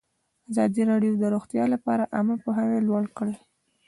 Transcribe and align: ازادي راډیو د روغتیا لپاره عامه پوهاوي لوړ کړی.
ازادي 0.51 0.83
راډیو 0.91 1.13
د 1.17 1.23
روغتیا 1.33 1.63
لپاره 1.73 2.09
عامه 2.15 2.35
پوهاوي 2.43 2.79
لوړ 2.87 3.03
کړی. 3.17 3.35